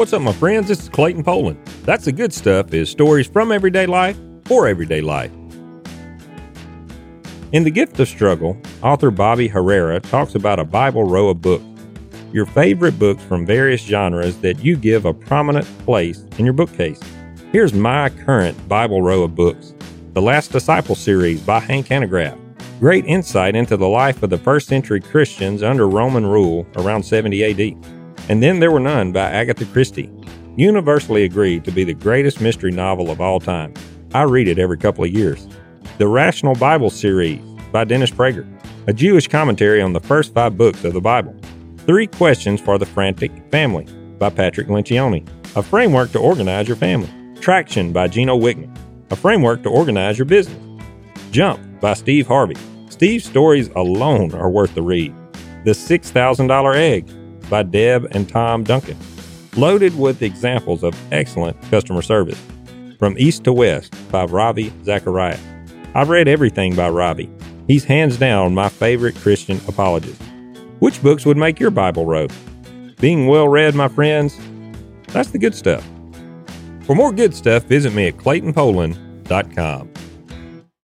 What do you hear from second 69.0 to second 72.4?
Christian apologist. Which books would make your Bible row?